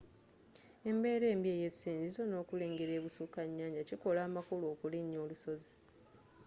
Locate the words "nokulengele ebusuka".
2.33-3.39